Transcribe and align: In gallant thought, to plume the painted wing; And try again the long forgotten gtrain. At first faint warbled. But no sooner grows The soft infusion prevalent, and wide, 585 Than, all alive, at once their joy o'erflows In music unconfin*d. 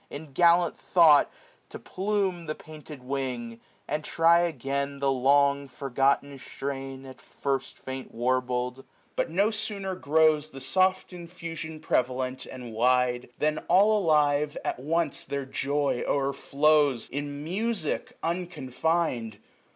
In 0.09 0.33
gallant 0.33 0.75
thought, 0.75 1.29
to 1.69 1.77
plume 1.77 2.47
the 2.47 2.55
painted 2.55 3.03
wing; 3.03 3.59
And 3.87 4.03
try 4.03 4.39
again 4.39 4.97
the 4.97 5.11
long 5.11 5.67
forgotten 5.67 6.39
gtrain. 6.39 7.07
At 7.07 7.21
first 7.21 7.77
faint 7.77 8.11
warbled. 8.11 8.83
But 9.15 9.29
no 9.29 9.51
sooner 9.51 9.93
grows 9.93 10.49
The 10.49 10.59
soft 10.59 11.13
infusion 11.13 11.79
prevalent, 11.81 12.47
and 12.47 12.73
wide, 12.73 13.29
585 13.39 13.39
Than, 13.41 13.63
all 13.67 13.95
alive, 13.99 14.57
at 14.65 14.79
once 14.79 15.23
their 15.23 15.45
joy 15.45 16.03
o'erflows 16.07 17.07
In 17.07 17.43
music 17.43 18.17
unconfin*d. 18.23 19.37